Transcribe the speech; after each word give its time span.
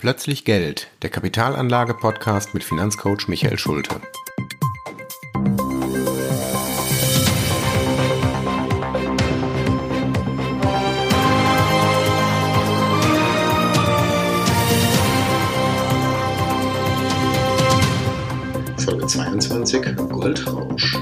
Plötzlich 0.00 0.46
Geld, 0.46 0.88
der 1.02 1.10
Kapitalanlage-Podcast 1.10 2.54
mit 2.54 2.64
Finanzcoach 2.64 3.28
Michael 3.28 3.58
Schulte. 3.58 4.00
Folge 18.78 19.06
22, 19.06 19.96
Goldrausch. 20.08 20.96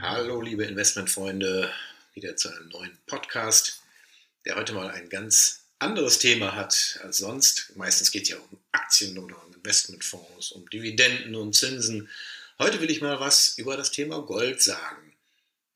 Hallo 0.00 0.40
liebe 0.40 0.64
Investmentfreunde, 0.64 1.68
wieder 2.14 2.36
zu 2.36 2.48
einem 2.48 2.70
neuen 2.70 2.96
Podcast, 3.06 3.82
der 4.46 4.56
heute 4.56 4.72
mal 4.72 4.88
ein 4.88 5.10
ganz 5.10 5.65
anderes 5.78 6.18
Thema 6.18 6.54
hat 6.54 7.00
als 7.02 7.18
sonst. 7.18 7.72
Meistens 7.76 8.10
geht 8.10 8.24
es 8.24 8.28
ja 8.30 8.36
um 8.36 8.58
Aktien 8.72 9.18
oder 9.18 9.42
um 9.44 9.54
Investmentfonds, 9.54 10.52
um 10.52 10.68
Dividenden 10.70 11.34
und 11.34 11.54
Zinsen. 11.54 12.08
Heute 12.58 12.80
will 12.80 12.90
ich 12.90 13.02
mal 13.02 13.20
was 13.20 13.58
über 13.58 13.76
das 13.76 13.90
Thema 13.90 14.20
Gold 14.22 14.62
sagen. 14.62 15.12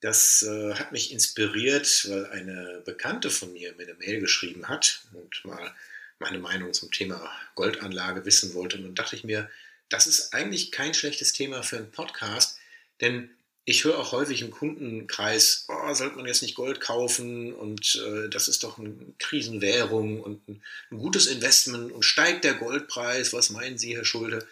Das 0.00 0.42
äh, 0.42 0.74
hat 0.74 0.92
mich 0.92 1.12
inspiriert, 1.12 2.08
weil 2.08 2.26
eine 2.26 2.82
Bekannte 2.86 3.30
von 3.30 3.52
mir 3.52 3.74
mir 3.74 3.82
eine 3.82 3.94
Mail 3.94 4.20
geschrieben 4.20 4.68
hat 4.68 5.02
und 5.12 5.44
mal 5.44 5.74
meine 6.18 6.38
Meinung 6.38 6.72
zum 6.72 6.90
Thema 6.90 7.30
Goldanlage 7.54 8.24
wissen 8.24 8.54
wollte. 8.54 8.78
Und 8.78 8.84
dann 8.84 8.94
dachte 8.94 9.16
ich 9.16 9.24
mir, 9.24 9.50
das 9.90 10.06
ist 10.06 10.32
eigentlich 10.32 10.70
kein 10.70 10.94
schlechtes 10.94 11.32
Thema 11.32 11.62
für 11.62 11.76
einen 11.76 11.90
Podcast, 11.90 12.58
denn 13.00 13.30
ich 13.64 13.84
höre 13.84 13.98
auch 13.98 14.12
häufig 14.12 14.42
im 14.42 14.50
Kundenkreis, 14.50 15.66
oh, 15.68 15.94
sollte 15.94 16.16
man 16.16 16.26
jetzt 16.26 16.42
nicht 16.42 16.54
Gold 16.54 16.80
kaufen 16.80 17.52
und 17.52 18.02
äh, 18.06 18.28
das 18.28 18.48
ist 18.48 18.64
doch 18.64 18.78
eine 18.78 18.94
Krisenwährung 19.18 20.20
und 20.20 20.48
ein, 20.48 20.62
ein, 20.90 20.98
gutes 20.98 21.26
Investment 21.26 21.92
und 21.92 22.02
steigt 22.02 22.44
der 22.44 22.54
Goldpreis, 22.54 23.32
was 23.32 23.50
meinen 23.50 23.78
Sie, 23.78 23.96
Herr 23.96 24.04
Schulte? 24.04 24.46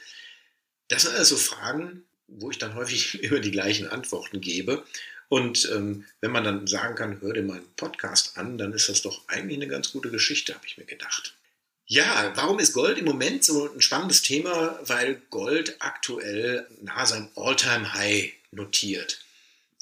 Das 0.89 1.03
sind 1.03 1.15
also 1.15 1.37
Fragen, 1.37 2.05
wo 2.27 2.51
ich 2.51 2.59
dann 2.59 2.75
häufig 2.75 3.23
immer 3.23 3.41
die 3.41 3.51
gleichen 3.51 3.89
Antworten 3.89 4.41
gebe. 4.41 4.85
Und 5.31 5.69
ähm, 5.75 6.07
wenn 6.21 6.31
man 6.31 6.45
dann 6.45 6.67
sagen 6.67 6.95
kann, 6.95 7.21
hör 7.21 7.35
dir 7.35 7.43
meinen 7.43 7.69
Podcast 7.77 8.39
an, 8.39 8.57
dann 8.57 8.73
ist 8.73 8.89
das 8.89 9.03
doch 9.03 9.29
eigentlich 9.29 9.59
eine 9.59 9.69
ganz 9.69 9.93
gute 9.93 10.11
Geschichte, 10.11 10.55
habe 10.55 10.67
ich 10.67 10.79
mir 10.79 10.87
gedacht. 10.87 11.35
Ja, 11.87 12.33
warum 12.35 12.59
ist 12.59 12.75
Gold 12.75 12.99
im 12.99 13.07
Moment 13.07 13.45
so 13.45 13.71
ein 13.73 13.81
spannendes 13.81 14.23
Thema? 14.23 14.79
Weil 14.85 15.23
Gold 15.31 15.77
aktuell 15.81 16.67
nahe 16.83 17.07
seinem 17.07 17.29
All-Time-High 17.35 18.38
notiert. 18.51 19.21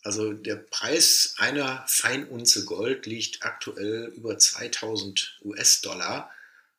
Also 0.03 0.33
der 0.33 0.57
Preis 0.57 1.35
einer 1.39 1.85
Feinunze 1.89 2.65
Gold 2.65 3.07
liegt 3.07 3.43
aktuell 3.43 4.13
über 4.17 4.39
2000 4.39 5.41
US-Dollar, 5.43 6.31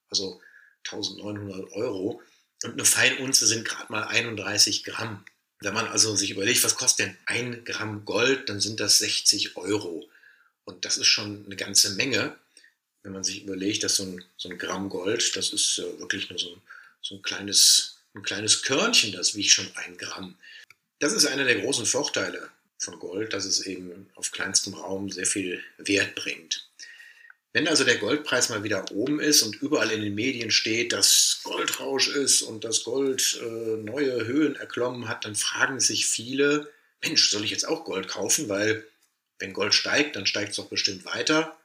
also 0.10 0.42
1900 0.86 1.74
Euro. 1.74 2.22
Und 2.64 2.74
eine 2.74 2.86
Feinunze 2.86 3.46
sind 3.46 3.66
gerade 3.66 3.92
mal 3.92 4.08
31 4.08 4.84
Gramm. 4.84 5.26
Wenn 5.60 5.74
man 5.74 5.88
also 5.88 6.16
sich 6.16 6.32
überlegt, 6.32 6.64
was 6.64 6.76
kostet 6.76 7.08
denn 7.08 7.18
ein 7.26 7.66
Gramm 7.66 8.06
Gold, 8.06 8.48
dann 8.48 8.62
sind 8.62 8.80
das 8.80 9.00
60 9.00 9.58
Euro. 9.58 10.10
Und 10.64 10.86
das 10.86 10.98
ist 10.98 11.08
schon 11.08 11.46
eine 11.46 11.56
ganze 11.56 11.92
Menge, 11.96 12.38
wenn 13.04 13.14
man 13.14 13.24
sich 13.24 13.44
überlegt, 13.44 13.84
dass 13.84 13.96
so 13.96 14.04
ein, 14.04 14.24
so 14.38 14.50
ein 14.50 14.58
Gramm 14.58 14.90
Gold, 14.90 15.36
das 15.36 15.52
ist 15.52 15.78
wirklich 15.98 16.30
nur 16.30 16.40
so 16.40 16.54
ein, 16.54 16.62
so 17.02 17.16
ein, 17.16 17.22
kleines, 17.22 17.98
ein 18.14 18.24
kleines 18.24 18.64
Körnchen, 18.64 19.12
das 19.12 19.36
wiegt 19.36 19.50
schon 19.50 19.70
ein 19.76 19.98
Gramm. 19.98 20.38
Das 21.00 21.14
ist 21.14 21.26
einer 21.26 21.46
der 21.46 21.60
großen 21.60 21.86
Vorteile 21.86 22.50
von 22.80 22.98
Gold, 23.00 23.34
dass 23.34 23.46
es 23.46 23.66
eben 23.66 24.10
auf 24.16 24.32
kleinstem 24.32 24.74
Raum 24.74 25.12
sehr 25.12 25.26
viel 25.26 25.64
Wert 25.78 26.16
bringt. 26.16 26.68
Wenn 27.54 27.68
also 27.68 27.84
der 27.84 27.98
Goldpreis 27.98 28.50
mal 28.50 28.64
wieder 28.64 28.92
oben 28.92 29.20
ist 29.20 29.42
und 29.42 29.56
überall 29.62 29.92
in 29.92 30.02
den 30.02 30.16
Medien 30.16 30.52
steht, 30.52 30.94
dass 30.94 31.42
Goldrausch 31.44 32.08
ist 32.08 32.42
und 32.42 32.64
das 32.64 32.84
Gold 32.84 33.40
äh, 33.42 33.78
neue 33.78 34.26
Höhen 34.26 34.56
erklommen 34.56 35.08
hat, 35.08 35.26
dann 35.26 35.36
fragen 35.36 35.80
sich 35.80 36.06
viele, 36.06 36.72
Mensch, 37.02 37.30
soll 37.30 37.44
ich 37.44 37.52
jetzt 37.52 37.68
auch 37.68 37.86
Gold 37.86 38.08
kaufen? 38.08 38.50
Weil 38.50 38.84
wenn 39.40 39.54
Gold 39.54 39.74
steigt, 39.74 40.16
dann 40.16 40.26
steigt 40.26 40.52
es 40.52 40.58
doch 40.58 40.68
bestimmt 40.68 41.06
weiter. 41.06 41.58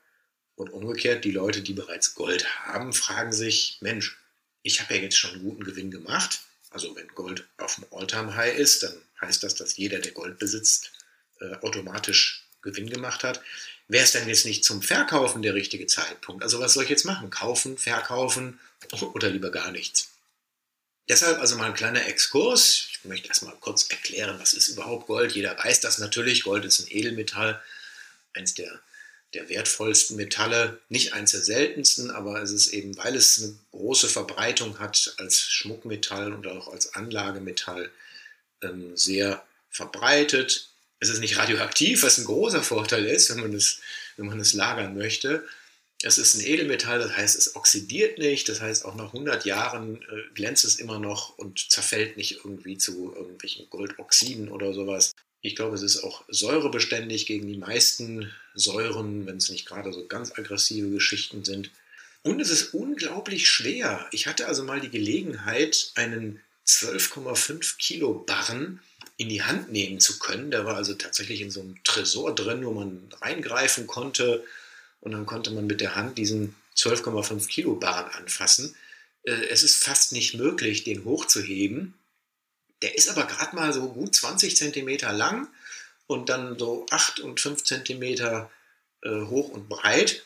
Und 0.55 0.71
umgekehrt, 0.71 1.25
die 1.25 1.31
Leute, 1.31 1.63
die 1.63 1.73
bereits 1.73 2.15
Gold 2.15 2.47
haben, 2.65 2.93
fragen 2.93 3.33
sich, 3.33 3.79
Mensch, 3.81 4.19
ich 4.63 4.81
habe 4.81 4.95
ja 4.95 5.01
jetzt 5.03 5.17
schon 5.17 5.33
einen 5.33 5.43
guten 5.45 5.65
Gewinn 5.65 5.91
gemacht. 5.91 6.41
Also 6.73 6.95
wenn 6.97 7.09
Gold 7.09 7.47
auf 7.59 7.77
dem 7.77 7.87
All-Time-High 7.91 8.57
ist, 8.57 8.83
dann 8.83 8.95
heißt 9.21 9.43
das, 9.43 9.55
dass 9.55 9.77
jeder, 9.77 9.99
der 9.99 10.13
Gold 10.13 10.39
besitzt, 10.39 10.93
äh, 11.41 11.55
automatisch 11.57 12.47
Gewinn 12.63 12.89
gemacht 12.89 13.25
hat. 13.25 13.43
Wäre 13.89 14.05
es 14.05 14.13
denn 14.13 14.29
jetzt 14.29 14.47
nicht 14.47 14.65
zum 14.65 14.81
Verkaufen 14.81 15.43
der 15.43 15.55
richtige 15.55 15.87
Zeitpunkt? 15.87 16.43
Also 16.43 16.61
was 16.61 16.75
soll 16.75 16.85
ich 16.85 16.91
jetzt 16.91 17.05
machen? 17.05 17.31
Kaufen, 17.31 17.77
verkaufen 17.77 18.59
oder 19.15 19.29
lieber 19.29 19.51
gar 19.51 19.71
nichts? 19.71 20.09
Deshalb 21.09 21.41
also 21.41 21.57
mal 21.57 21.67
ein 21.67 21.75
kleiner 21.75 22.07
Exkurs. 22.07 22.89
Ich 22.91 23.05
möchte 23.05 23.29
erstmal 23.29 23.57
kurz 23.57 23.91
erklären, 23.91 24.39
was 24.39 24.55
ist 24.55 24.69
überhaupt 24.69 25.09
Gold. 25.09 25.33
Jeder 25.33 25.59
weiß 25.59 25.81
das 25.81 25.99
natürlich. 25.99 26.45
Gold 26.45 26.65
ist 26.65 26.81
ein 26.81 26.87
Edelmetall, 26.89 27.61
eins 28.35 28.55
der, 28.55 28.81
der 29.35 29.49
wertvollsten 29.49 30.17
Metalle, 30.17 30.81
nicht 30.89 31.15
eins 31.15 31.31
der 31.33 31.41
seltensten, 31.41 32.11
aber 32.11 32.43
es 32.43 32.53
ist 32.53 32.69
eben, 32.69 32.97
weil 32.99 33.17
es 33.17 33.43
eine 33.43 33.55
große 33.71 34.09
Verbreitung 34.09 34.79
hat 34.79 35.15
als 35.19 35.41
Schmuckmetall 35.41 36.33
und 36.33 36.47
auch 36.47 36.69
als 36.69 36.95
Anlagemetall, 36.95 37.91
ähm, 38.63 38.97
sehr 38.97 39.43
verbreitet. 39.71 40.69
Es 41.01 41.09
ist 41.09 41.21
nicht 41.21 41.39
radioaktiv, 41.39 42.03
was 42.03 42.19
ein 42.19 42.25
großer 42.25 42.63
Vorteil 42.63 43.07
ist, 43.07 43.31
wenn 43.31 43.41
man 43.41 43.55
es, 43.55 43.81
wenn 44.17 44.27
man 44.27 44.39
es 44.39 44.53
lagern 44.53 44.97
möchte. 44.97 45.45
Es 46.03 46.19
ist 46.19 46.35
ein 46.35 46.45
Edelmetall, 46.45 46.99
das 46.99 47.17
heißt, 47.17 47.37
es 47.37 47.55
oxidiert 47.57 48.19
nicht, 48.19 48.49
das 48.49 48.61
heißt, 48.61 48.85
auch 48.85 48.97
nach 48.97 49.07
100 49.07 49.45
Jahren 49.45 50.03
äh, 50.03 50.35
glänzt 50.35 50.65
es 50.65 50.77
immer 50.77 50.99
noch 50.99 51.39
und 51.39 51.71
zerfällt 51.71 52.17
nicht 52.17 52.45
irgendwie 52.45 52.77
zu 52.77 53.15
irgendwelchen 53.15 53.71
Goldoxiden 53.71 54.49
oder 54.49 54.75
sowas. 54.75 55.13
Ich 55.43 55.57
glaube, 55.57 55.75
es 55.75 55.83
ist 55.83 56.05
auch 56.05 56.25
säurebeständig 56.29 57.27
gegen 57.27 57.49
die 57.49 57.57
meisten 57.57 58.33
Säuren, 58.55 59.27
wenn 59.27 59.37
es 59.37 59.51
nicht 59.51 59.67
gerade 59.67 59.93
so 59.93 60.07
ganz 60.07 60.33
aggressive 60.39 60.89
Geschichten 60.91 61.45
sind. 61.45 61.71
Und 62.23 62.41
es 62.41 62.51
ist 62.51 62.75
unglaublich 62.75 63.49
schwer. 63.49 64.07
Ich 64.13 64.29
hatte 64.29 64.47
also 64.47 64.63
mal 64.63 64.81
die 64.81 64.91
Gelegenheit, 64.91 65.91
einen 65.97 66.41
12,5 66.67 67.77
Kilo 67.79 68.15
Barren 68.15 68.81
in 69.17 69.29
die 69.29 69.43
Hand 69.43 69.73
nehmen 69.73 69.99
zu 69.99 70.21
können. 70.21 70.53
Der 70.53 70.65
war 70.65 70.77
also 70.77 70.95
tatsächlich 70.95 71.41
in 71.41 71.51
so 71.51 71.61
einem 71.61 71.83
Tresor 71.83 72.35
drin, 72.35 72.65
wo 72.65 72.73
man 72.73 73.03
reingreifen 73.21 73.89
konnte 73.89 74.45
und 75.01 75.11
dann 75.11 75.27
konnte 75.27 75.51
man 75.51 75.67
mit 75.67 75.81
der 75.81 75.97
Hand 75.97 76.19
diesen 76.19 76.55
12,5 76.77 77.49
Kilo 77.49 77.75
Barren 77.75 78.13
anfassen. 78.13 78.77
Äh, 79.25 79.47
es 79.51 79.65
ist 79.65 79.83
fast 79.83 80.13
nicht 80.13 80.35
möglich, 80.35 80.85
den 80.85 81.05
hochzuheben. 81.05 81.95
Der 82.83 82.97
ist 82.97 83.09
aber 83.09 83.27
gerade 83.27 83.57
mal 83.57 83.73
so 83.73 83.89
gut 83.89 84.15
20 84.15 84.57
Zentimeter 84.57 85.13
lang 85.13 85.49
und 86.07 86.29
dann 86.29 86.59
so 86.59 86.87
8 86.91 87.21
und 87.21 87.41
5 87.41 87.65
Zentimeter 87.65 88.51
äh, 89.03 89.23
hoch 89.23 89.49
und 89.49 89.69
breit. 89.69 90.25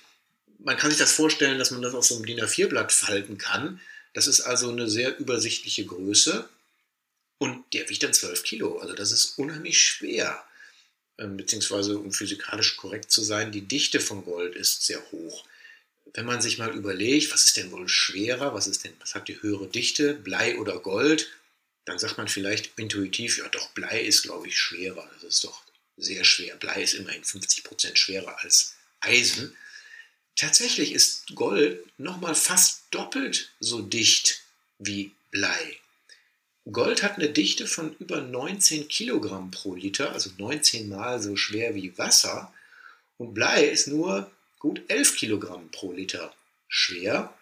Man 0.59 0.77
kann 0.77 0.91
sich 0.91 0.99
das 0.99 1.12
vorstellen, 1.12 1.59
dass 1.59 1.71
man 1.71 1.83
das 1.83 1.95
auf 1.95 2.05
so 2.05 2.16
einem 2.16 2.27
DIN 2.27 2.41
A4-Blatt 2.41 2.93
falten 2.93 3.39
kann. 3.39 3.81
Das 4.15 4.27
ist 4.27 4.41
also 4.41 4.71
eine 4.71 4.89
sehr 4.89 5.19
übersichtliche 5.19 5.84
Größe 5.84 6.49
und 7.39 7.62
der 7.75 7.89
wiegt 7.91 8.03
dann 8.03 8.15
12 8.15 8.43
Kilo. 8.43 8.78
Also 8.78 8.95
das 8.95 9.12
ist 9.12 9.39
unheimlich 9.39 9.78
schwer. 9.78 10.43
Ähm, 11.19 11.37
beziehungsweise, 11.37 11.99
um 11.99 12.12
physikalisch 12.12 12.77
korrekt 12.77 13.11
zu 13.11 13.22
sein, 13.22 13.53
die 13.53 13.62
Dichte 13.62 14.00
von 14.00 14.25
Gold 14.25 14.55
ist 14.55 14.84
sehr 14.84 15.03
hoch. 15.12 15.45
Wenn 16.15 16.25
man 16.25 16.41
sich 16.41 16.56
mal 16.56 16.75
überlegt, 16.75 17.33
was 17.33 17.45
ist 17.45 17.59
denn 17.59 17.72
wohl 17.72 17.89
schwerer, 17.89 18.55
was 18.55 18.66
ist 18.66 18.84
denn, 18.84 18.93
was 19.00 19.15
hat 19.15 19.28
die 19.28 19.41
höhere 19.43 19.66
Dichte, 19.66 20.15
Blei 20.15 20.59
oder 20.59 20.78
Gold, 20.78 21.31
dann 21.87 21.99
sagt 21.99 22.19
man 22.19 22.29
vielleicht 22.29 22.79
intuitiv, 22.79 23.39
ja 23.39 23.49
doch, 23.49 23.71
Blei 23.71 24.01
ist, 24.01 24.25
glaube 24.25 24.49
ich, 24.49 24.59
schwerer. 24.59 25.09
Das 25.15 25.23
ist 25.23 25.45
doch 25.45 25.63
sehr 25.97 26.25
schwer. 26.25 26.57
Blei 26.57 26.83
ist 26.83 26.95
immerhin 26.95 27.23
50% 27.23 27.97
schwerer 27.97 28.37
als 28.43 28.75
Eisen. 29.01 29.57
Tatsächlich 30.35 30.93
ist 30.93 31.35
Gold 31.35 31.83
nochmal 31.99 32.35
fast 32.35 32.83
doppelt 32.91 33.53
so 33.61 33.81
dicht 33.81 34.43
wie 34.78 35.13
Blei. 35.31 35.78
Gold 36.71 37.05
hat 37.05 37.16
eine 37.16 37.31
Dichte 37.31 37.69
von 37.69 37.95
über 38.01 38.21
19 38.21 38.89
Kilogramm 38.89 39.53
pro 39.53 39.77
Liter, 39.77 40.13
also 40.13 40.31
19 40.37 40.89
mal 40.89 41.22
so 41.22 41.37
schwer 41.37 41.77
wie 41.77 41.97
Wasser. 41.97 42.53
Und 43.16 43.33
Blei 43.33 43.65
ist 43.65 43.87
nur 43.87 44.31
gut 44.59 44.83
11 44.89 45.16
Kilogramm 45.16 45.71
pro 45.71 45.93
Liter 45.93 46.34
schwer. 46.69 47.33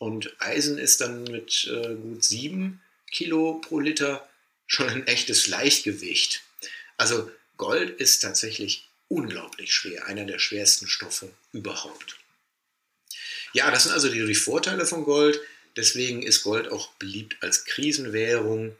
Und 0.00 0.34
Eisen 0.40 0.76
ist 0.76 1.00
dann 1.00 1.22
mit 1.24 1.70
äh, 1.72 1.94
gut 1.94 2.24
7 2.24 2.82
Kilo 3.16 3.62
pro 3.62 3.80
Liter 3.80 4.28
schon 4.66 4.90
ein 4.90 5.06
echtes 5.06 5.46
Leichtgewicht. 5.46 6.42
Also 6.98 7.30
Gold 7.56 7.98
ist 7.98 8.20
tatsächlich 8.20 8.90
unglaublich 9.08 9.72
schwer, 9.72 10.04
einer 10.06 10.26
der 10.26 10.38
schwersten 10.38 10.86
Stoffe 10.86 11.32
überhaupt. 11.50 12.18
Ja, 13.54 13.70
das 13.70 13.84
sind 13.84 13.92
also 13.92 14.10
die, 14.10 14.34
Vorteile 14.34 14.84
von 14.84 15.04
Gold. 15.04 15.40
Deswegen 15.76 16.22
ist 16.22 16.42
Gold 16.42 16.68
auch 16.68 16.92
beliebt 16.94 17.42
als 17.42 17.64
Krisenwährung. 17.64 18.76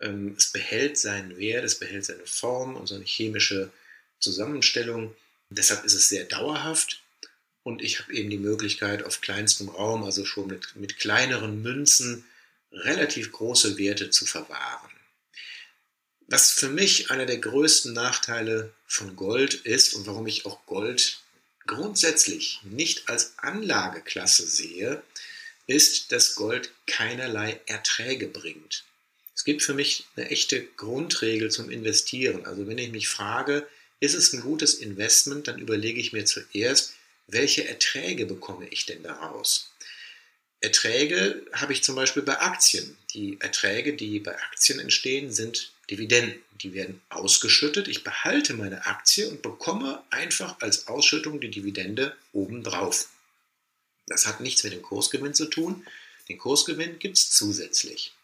Ähm, 0.00 0.34
es 0.38 0.50
behält 0.50 0.96
seinen 0.96 1.36
Wert, 1.36 1.64
es 1.64 1.78
behält 1.78 2.06
seine 2.06 2.24
Form 2.24 2.76
und 2.76 2.86
seine 2.86 3.04
chemische 3.04 3.70
Zusammenstellung. 4.18 5.14
Deshalb 5.50 5.84
ist 5.84 5.94
es 5.94 6.08
sehr 6.08 6.24
dauerhaft. 6.24 7.02
und 7.64 7.82
ich 7.82 8.00
habe 8.00 8.14
eben 8.14 8.30
die 8.30 8.38
Möglichkeit, 8.38 9.02
auf 9.04 9.20
kleinstem 9.20 9.68
Raum, 9.68 10.04
also 10.04 10.24
schon 10.24 10.46
mit, 10.46 10.74
mit 10.76 10.98
kleineren 10.98 11.62
Münzen, 11.62 12.24
relativ 12.74 13.32
große 13.32 13.78
Werte 13.78 14.10
zu 14.10 14.26
verwahren. 14.26 14.90
Was 16.26 16.52
für 16.52 16.68
mich 16.68 17.10
einer 17.10 17.26
der 17.26 17.38
größten 17.38 17.92
Nachteile 17.92 18.72
von 18.86 19.14
Gold 19.14 19.54
ist 19.54 19.94
und 19.94 20.06
warum 20.06 20.26
ich 20.26 20.46
auch 20.46 20.64
Gold 20.66 21.20
grundsätzlich 21.66 22.60
nicht 22.64 23.08
als 23.08 23.34
Anlageklasse 23.38 24.46
sehe, 24.46 25.02
ist, 25.66 26.12
dass 26.12 26.34
Gold 26.34 26.72
keinerlei 26.86 27.60
Erträge 27.66 28.26
bringt. 28.28 28.84
Es 29.34 29.44
gibt 29.44 29.62
für 29.62 29.74
mich 29.74 30.04
eine 30.16 30.30
echte 30.30 30.62
Grundregel 30.62 31.50
zum 31.50 31.70
Investieren. 31.70 32.46
Also 32.46 32.66
wenn 32.66 32.78
ich 32.78 32.90
mich 32.90 33.08
frage, 33.08 33.66
ist 34.00 34.14
es 34.14 34.32
ein 34.32 34.40
gutes 34.40 34.74
Investment, 34.74 35.48
dann 35.48 35.58
überlege 35.58 36.00
ich 36.00 36.12
mir 36.12 36.24
zuerst, 36.24 36.94
welche 37.26 37.66
Erträge 37.66 38.26
bekomme 38.26 38.68
ich 38.68 38.86
denn 38.86 39.02
daraus? 39.02 39.70
Erträge 40.64 41.42
habe 41.52 41.74
ich 41.74 41.84
zum 41.84 41.94
Beispiel 41.94 42.22
bei 42.22 42.40
Aktien. 42.40 42.96
Die 43.12 43.36
Erträge, 43.40 43.94
die 43.94 44.18
bei 44.18 44.34
Aktien 44.34 44.80
entstehen, 44.80 45.30
sind 45.30 45.72
Dividenden. 45.90 46.42
Die 46.62 46.72
werden 46.72 47.02
ausgeschüttet. 47.10 47.86
Ich 47.86 48.02
behalte 48.02 48.54
meine 48.54 48.86
Aktie 48.86 49.28
und 49.28 49.42
bekomme 49.42 50.02
einfach 50.08 50.56
als 50.60 50.88
Ausschüttung 50.88 51.40
die 51.40 51.50
Dividende 51.50 52.16
obendrauf. 52.32 53.10
Das 54.06 54.26
hat 54.26 54.40
nichts 54.40 54.64
mit 54.64 54.72
dem 54.72 54.80
Kursgewinn 54.80 55.34
zu 55.34 55.46
tun. 55.46 55.86
Den 56.30 56.38
Kursgewinn 56.38 56.98
gibt 56.98 57.18
es 57.18 57.30
zusätzlich. 57.30 58.14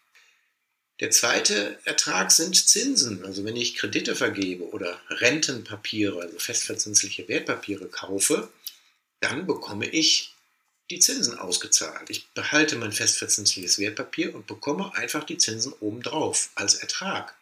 Der 1.00 1.10
zweite 1.10 1.78
Ertrag 1.84 2.32
sind 2.32 2.56
Zinsen. 2.56 3.22
Also 3.24 3.44
wenn 3.44 3.56
ich 3.56 3.74
Kredite 3.74 4.14
vergebe 4.14 4.64
oder 4.70 4.98
Rentenpapiere, 5.10 6.20
also 6.20 6.38
festverzinsliche 6.38 7.28
Wertpapiere 7.28 7.88
kaufe, 7.88 8.48
dann 9.20 9.46
bekomme 9.46 9.86
ich 9.86 10.29
die 10.90 10.98
Zinsen 10.98 11.38
ausgezahlt. 11.38 12.10
Ich 12.10 12.28
behalte 12.30 12.76
mein 12.76 12.92
festverzinsliches 12.92 13.78
Wertpapier 13.78 14.34
und 14.34 14.46
bekomme 14.46 14.94
einfach 14.94 15.24
die 15.24 15.38
Zinsen 15.38 15.72
obendrauf 15.80 16.50
als 16.56 16.74
Ertrag. 16.74 17.34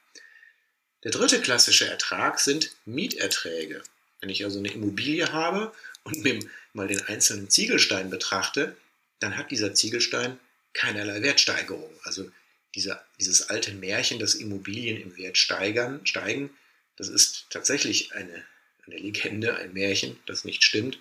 Der 1.04 1.12
dritte 1.12 1.40
klassische 1.40 1.88
Ertrag 1.88 2.40
sind 2.40 2.72
Mieterträge. 2.84 3.82
Wenn 4.20 4.30
ich 4.30 4.44
also 4.44 4.58
eine 4.58 4.72
Immobilie 4.72 5.32
habe 5.32 5.72
und 6.04 6.22
mir 6.22 6.40
mal 6.72 6.88
den 6.88 7.02
einzelnen 7.02 7.48
Ziegelstein 7.48 8.10
betrachte, 8.10 8.76
dann 9.20 9.36
hat 9.36 9.50
dieser 9.50 9.74
Ziegelstein 9.74 10.38
keinerlei 10.74 11.22
Wertsteigerung. 11.22 11.90
Also 12.02 12.30
dieser, 12.74 13.04
dieses 13.18 13.48
alte 13.48 13.72
Märchen, 13.72 14.18
dass 14.18 14.34
Immobilien 14.34 15.00
im 15.00 15.16
Wert 15.16 15.38
steigern, 15.38 16.04
steigen, 16.04 16.50
das 16.96 17.08
ist 17.08 17.46
tatsächlich 17.50 18.12
eine, 18.12 18.44
eine 18.86 18.96
Legende, 18.96 19.56
ein 19.56 19.72
Märchen, 19.72 20.18
das 20.26 20.44
nicht 20.44 20.64
stimmt. 20.64 20.98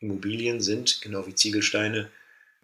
Immobilien 0.00 0.60
sind, 0.60 1.00
genau 1.00 1.26
wie 1.26 1.34
Ziegelsteine, 1.34 2.10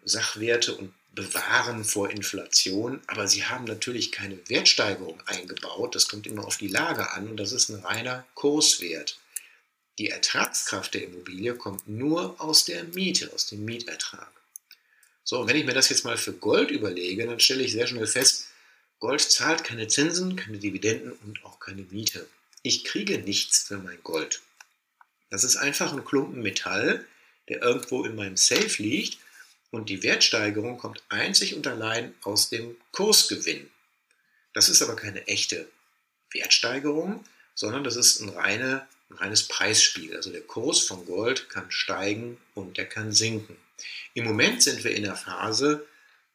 Sachwerte 0.03 0.75
und 0.75 0.93
bewahren 1.13 1.83
vor 1.83 2.09
Inflation, 2.09 3.01
aber 3.07 3.27
sie 3.27 3.45
haben 3.45 3.65
natürlich 3.65 4.11
keine 4.11 4.37
Wertsteigerung 4.49 5.21
eingebaut. 5.27 5.95
Das 5.95 6.07
kommt 6.07 6.25
immer 6.25 6.45
auf 6.45 6.57
die 6.57 6.67
Lage 6.67 7.11
an 7.11 7.27
und 7.27 7.37
das 7.37 7.51
ist 7.51 7.69
ein 7.69 7.79
reiner 7.79 8.25
Kurswert. 8.33 9.19
Die 9.99 10.09
Ertragskraft 10.09 10.95
der 10.95 11.03
Immobilie 11.03 11.53
kommt 11.53 11.87
nur 11.87 12.41
aus 12.41 12.65
der 12.65 12.83
Miete, 12.83 13.31
aus 13.31 13.45
dem 13.45 13.63
Mietertrag. 13.63 14.31
So, 15.23 15.39
und 15.39 15.47
wenn 15.47 15.55
ich 15.55 15.65
mir 15.65 15.73
das 15.73 15.89
jetzt 15.89 16.03
mal 16.03 16.17
für 16.17 16.33
Gold 16.33 16.71
überlege, 16.71 17.25
dann 17.25 17.39
stelle 17.39 17.63
ich 17.63 17.71
sehr 17.71 17.87
schnell 17.87 18.07
fest, 18.07 18.47
Gold 18.99 19.21
zahlt 19.21 19.63
keine 19.63 19.87
Zinsen, 19.87 20.35
keine 20.35 20.57
Dividenden 20.57 21.11
und 21.11 21.43
auch 21.45 21.59
keine 21.59 21.83
Miete. 21.83 22.27
Ich 22.63 22.85
kriege 22.85 23.19
nichts 23.19 23.63
für 23.67 23.77
mein 23.77 24.01
Gold. 24.01 24.41
Das 25.29 25.43
ist 25.43 25.57
einfach 25.57 25.93
ein 25.93 26.05
Klumpen 26.05 26.41
Metall, 26.41 27.05
der 27.49 27.61
irgendwo 27.61 28.03
in 28.05 28.15
meinem 28.15 28.37
Safe 28.37 28.81
liegt 28.81 29.17
und 29.71 29.89
die 29.89 30.03
Wertsteigerung 30.03 30.77
kommt 30.77 31.03
einzig 31.09 31.55
und 31.55 31.65
allein 31.67 32.13
aus 32.21 32.49
dem 32.49 32.77
Kursgewinn. 32.91 33.69
Das 34.53 34.69
ist 34.69 34.81
aber 34.81 34.95
keine 34.95 35.27
echte 35.27 35.67
Wertsteigerung, 36.31 37.25
sondern 37.55 37.83
das 37.83 37.95
ist 37.95 38.19
ein, 38.19 38.29
reine, 38.29 38.87
ein 39.09 39.17
reines 39.17 39.47
Preisspiel. 39.47 40.15
Also 40.15 40.31
der 40.31 40.41
Kurs 40.41 40.81
von 40.81 41.05
Gold 41.05 41.49
kann 41.49 41.71
steigen 41.71 42.37
und 42.53 42.77
der 42.77 42.87
kann 42.87 43.11
sinken. 43.11 43.57
Im 44.13 44.25
Moment 44.25 44.61
sind 44.61 44.83
wir 44.83 44.95
in 44.95 45.03
der 45.03 45.15
Phase, 45.15 45.85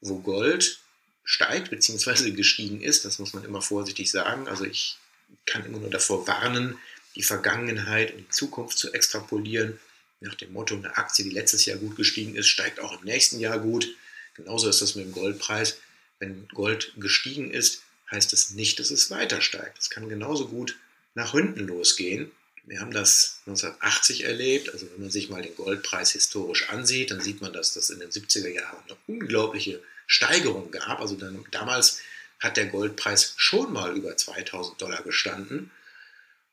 wo 0.01 0.19
Gold 0.19 0.81
steigt 1.25 1.71
bzw. 1.71 2.33
gestiegen 2.33 2.81
ist. 2.81 3.05
Das 3.05 3.19
muss 3.19 3.35
man 3.35 3.45
immer 3.45 3.63
vorsichtig 3.63 4.11
sagen. 4.11 4.49
Also 4.49 4.65
ich 4.65 4.99
kann 5.47 5.65
immer 5.65 5.79
nur 5.79 5.91
davor 5.91 6.27
warnen, 6.27 6.79
die 7.15 7.23
Vergangenheit 7.23 8.13
und 8.13 8.19
die 8.19 8.29
Zukunft 8.31 8.79
zu 8.79 8.93
extrapolieren 8.93 9.79
nach 10.21 10.35
dem 10.35 10.53
Motto, 10.53 10.75
eine 10.75 10.97
Aktie, 10.97 11.25
die 11.25 11.31
letztes 11.31 11.65
Jahr 11.67 11.79
gut 11.79 11.97
gestiegen 11.97 12.35
ist, 12.35 12.49
steigt 12.49 12.81
auch 12.81 12.99
im 12.99 13.05
nächsten 13.05 13.39
Jahr 13.39 13.59
gut. 13.59 13.89
Genauso 14.35 14.69
ist 14.69 14.83
das 14.83 14.95
mit 14.95 15.07
dem 15.07 15.13
Goldpreis. 15.13 15.79
Wenn 16.19 16.49
Gold 16.49 16.93
gestiegen 16.97 17.51
ist, 17.51 17.83
heißt 18.11 18.33
es 18.33 18.51
nicht, 18.51 18.81
dass 18.81 18.91
es 18.91 19.11
weiter 19.11 19.41
steigt. 19.41 19.79
Es 19.79 19.91
kann 19.91 20.09
genauso 20.09 20.49
gut 20.49 20.77
nach 21.15 21.33
hinten 21.33 21.67
losgehen. 21.67 22.31
Wir 22.65 22.81
haben 22.81 22.93
das 22.93 23.41
1980 23.47 24.25
erlebt. 24.25 24.73
Also 24.73 24.91
wenn 24.91 25.03
man 25.03 25.11
sich 25.11 25.31
mal 25.31 25.43
den 25.43 25.55
Goldpreis 25.55 26.13
historisch 26.13 26.69
ansieht, 26.69 27.11
dann 27.11 27.21
sieht 27.21 27.41
man, 27.41 27.53
dass 27.53 27.75
das 27.75 27.91
in 27.91 28.01
den 28.01 28.11
70er 28.11 28.49
Jahren 28.49 28.83
eine 28.87 28.97
unglaubliche 29.07 29.83
Steigerung 30.07 30.71
gab. 30.71 31.01
Also 31.01 31.17
dann, 31.17 31.45
damals 31.51 32.01
hat 32.41 32.57
der 32.57 32.67
Goldpreis 32.67 33.35
schon 33.37 33.73
mal 33.73 33.97
über 33.97 34.17
2000 34.17 34.81
Dollar 34.81 35.03
gestanden. 35.03 35.71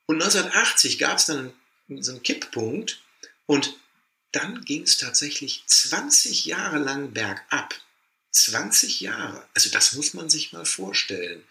Und 0.06 0.22
1980 0.22 1.00
gab 1.00 1.18
es 1.18 1.26
dann 1.26 1.54
so 1.90 2.12
einen 2.12 2.24
Kipppunkt, 2.24 3.02
und 3.46 3.76
dann 4.32 4.66
ging 4.66 4.84
es 4.84 4.98
tatsächlich 4.98 5.64
20 5.66 6.46
Jahre 6.46 6.78
lang 6.78 7.12
bergab. 7.12 7.74
20 8.32 9.00
Jahre. 9.00 9.48
Also 9.54 9.70
das 9.70 9.94
muss 9.94 10.14
man 10.14 10.30
sich 10.30 10.52
mal 10.52 10.66
vorstellen. 10.66 11.42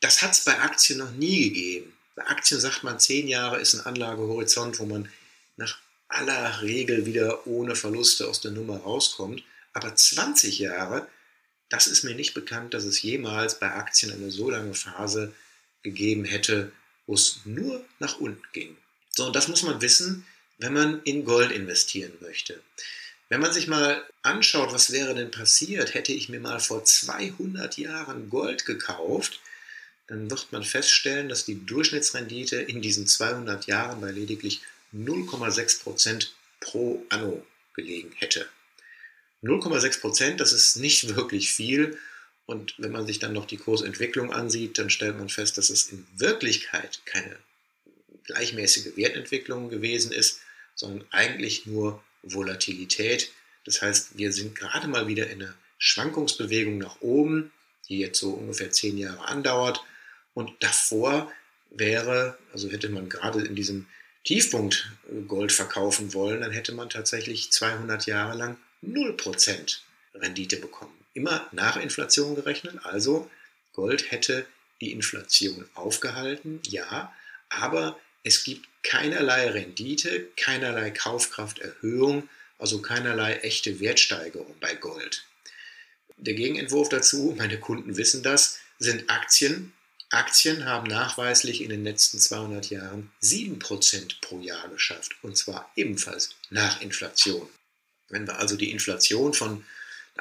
Das 0.00 0.20
hat 0.20 0.32
es 0.32 0.44
bei 0.44 0.58
Aktien 0.60 0.98
noch 0.98 1.12
nie 1.12 1.44
gegeben. 1.44 1.92
Bei 2.14 2.26
Aktien 2.26 2.60
sagt 2.60 2.84
man, 2.84 3.00
10 3.00 3.28
Jahre 3.28 3.58
ist 3.58 3.74
ein 3.74 3.86
Anlagehorizont, 3.86 4.78
wo 4.78 4.84
man 4.84 5.10
nach 5.56 5.78
aller 6.08 6.60
Regel 6.60 7.06
wieder 7.06 7.46
ohne 7.46 7.74
Verluste 7.74 8.28
aus 8.28 8.40
der 8.40 8.50
Nummer 8.50 8.78
rauskommt. 8.78 9.42
Aber 9.72 9.94
20 9.94 10.58
Jahre, 10.58 11.08
das 11.70 11.86
ist 11.86 12.02
mir 12.02 12.14
nicht 12.14 12.34
bekannt, 12.34 12.74
dass 12.74 12.84
es 12.84 13.00
jemals 13.00 13.58
bei 13.58 13.72
Aktien 13.72 14.12
eine 14.12 14.30
so 14.30 14.50
lange 14.50 14.74
Phase 14.74 15.32
gegeben 15.82 16.24
hätte, 16.24 16.72
wo 17.06 17.14
es 17.14 17.40
nur 17.44 17.82
nach 17.98 18.18
unten 18.18 18.42
ging. 18.52 18.76
So, 19.10 19.26
und 19.26 19.36
das 19.36 19.48
muss 19.48 19.62
man 19.62 19.80
wissen 19.80 20.26
wenn 20.60 20.72
man 20.74 21.02
in 21.04 21.24
Gold 21.24 21.50
investieren 21.50 22.12
möchte. 22.20 22.60
Wenn 23.28 23.40
man 23.40 23.52
sich 23.52 23.66
mal 23.66 24.04
anschaut, 24.22 24.72
was 24.72 24.92
wäre 24.92 25.14
denn 25.14 25.30
passiert, 25.30 25.94
hätte 25.94 26.12
ich 26.12 26.28
mir 26.28 26.40
mal 26.40 26.60
vor 26.60 26.84
200 26.84 27.78
Jahren 27.78 28.28
Gold 28.28 28.66
gekauft, 28.66 29.40
dann 30.06 30.30
wird 30.30 30.50
man 30.50 30.64
feststellen, 30.64 31.28
dass 31.28 31.44
die 31.44 31.64
Durchschnittsrendite 31.64 32.56
in 32.56 32.82
diesen 32.82 33.06
200 33.06 33.66
Jahren 33.66 34.00
bei 34.00 34.10
lediglich 34.10 34.60
0,6% 34.92 36.28
pro 36.58 37.06
anno 37.08 37.46
gelegen 37.74 38.12
hätte. 38.16 38.48
0,6%, 39.42 40.36
das 40.36 40.52
ist 40.52 40.76
nicht 40.76 41.14
wirklich 41.14 41.52
viel. 41.52 41.96
Und 42.46 42.74
wenn 42.78 42.90
man 42.90 43.06
sich 43.06 43.20
dann 43.20 43.32
noch 43.32 43.46
die 43.46 43.56
Kursentwicklung 43.56 44.32
ansieht, 44.32 44.76
dann 44.78 44.90
stellt 44.90 45.16
man 45.16 45.28
fest, 45.28 45.56
dass 45.56 45.70
es 45.70 45.90
in 45.92 46.04
Wirklichkeit 46.16 47.00
keine 47.06 47.36
gleichmäßige 48.24 48.96
Wertentwicklung 48.96 49.70
gewesen 49.70 50.10
ist, 50.10 50.40
sondern 50.74 51.06
eigentlich 51.10 51.66
nur 51.66 52.02
Volatilität. 52.22 53.30
Das 53.64 53.82
heißt, 53.82 54.18
wir 54.18 54.32
sind 54.32 54.54
gerade 54.54 54.88
mal 54.88 55.06
wieder 55.06 55.28
in 55.28 55.42
einer 55.42 55.54
Schwankungsbewegung 55.78 56.78
nach 56.78 57.00
oben, 57.00 57.52
die 57.88 57.98
jetzt 57.98 58.20
so 58.20 58.30
ungefähr 58.30 58.70
zehn 58.70 58.98
Jahre 58.98 59.24
andauert. 59.26 59.82
Und 60.34 60.50
davor 60.60 61.30
wäre, 61.70 62.38
also 62.52 62.70
hätte 62.70 62.88
man 62.88 63.08
gerade 63.08 63.42
in 63.42 63.54
diesem 63.54 63.86
Tiefpunkt 64.24 64.90
Gold 65.28 65.52
verkaufen 65.52 66.12
wollen, 66.12 66.42
dann 66.42 66.52
hätte 66.52 66.72
man 66.72 66.90
tatsächlich 66.90 67.50
200 67.50 68.06
Jahre 68.06 68.36
lang 68.36 68.58
0% 68.82 69.78
Rendite 70.14 70.56
bekommen. 70.56 70.92
Immer 71.14 71.48
nach 71.52 71.76
Inflation 71.76 72.34
gerechnet, 72.34 72.84
also 72.84 73.30
Gold 73.72 74.10
hätte 74.10 74.46
die 74.80 74.92
Inflation 74.92 75.68
aufgehalten, 75.74 76.60
ja, 76.64 77.12
aber 77.48 77.98
es 78.22 78.44
gibt 78.44 78.68
keinerlei 78.82 79.48
Rendite, 79.50 80.28
keinerlei 80.36 80.90
Kaufkrafterhöhung, 80.90 82.28
also 82.58 82.82
keinerlei 82.82 83.36
echte 83.38 83.80
Wertsteigerung 83.80 84.54
bei 84.60 84.74
Gold. 84.74 85.24
Der 86.16 86.34
Gegenentwurf 86.34 86.90
dazu, 86.90 87.34
meine 87.38 87.58
Kunden 87.58 87.96
wissen 87.96 88.22
das, 88.22 88.58
sind 88.78 89.08
Aktien. 89.08 89.72
Aktien 90.10 90.66
haben 90.66 90.88
nachweislich 90.88 91.62
in 91.62 91.70
den 91.70 91.84
letzten 91.84 92.18
200 92.18 92.68
Jahren 92.68 93.10
7% 93.22 94.20
pro 94.20 94.40
Jahr 94.40 94.68
geschafft 94.68 95.16
und 95.22 95.36
zwar 95.36 95.70
ebenfalls 95.76 96.34
nach 96.50 96.80
Inflation. 96.82 97.48
Wenn 98.08 98.26
wir 98.26 98.38
also 98.38 98.56
die 98.56 98.70
Inflation 98.70 99.32
von, 99.32 99.64